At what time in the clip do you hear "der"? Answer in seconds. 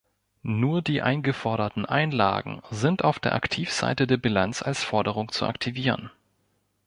3.19-3.35, 4.07-4.17